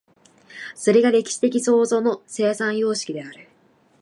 [0.73, 3.47] それが歴史的創造の生産様式である。